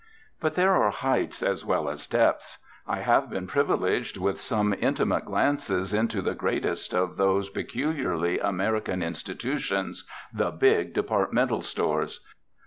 [0.39, 2.57] But there are heights as well as depths.
[2.87, 9.03] I have been privileged with some intimate glances into the greatest of those peculiarly American
[9.03, 12.19] institutions, the big departmental stores.